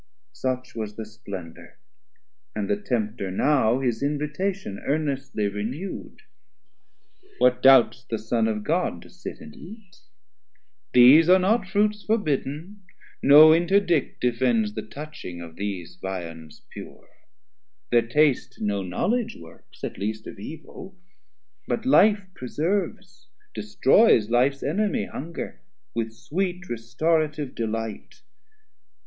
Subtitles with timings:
[0.33, 1.77] Such was the Splendour,
[2.55, 6.23] and the Tempter now His invitation earnestly renew'd.
[7.37, 9.97] What doubts the Son of God to sit and eat?
[10.91, 12.81] These are not Fruits forbidden,
[13.21, 17.07] no interdict Defends the touching of these viands pure,
[17.91, 20.97] 370 Thir taste no knowledge works, at least of evil,
[21.67, 25.61] But life preserves, destroys life's enemy, Hunger,
[25.93, 28.23] with sweet restorative delight.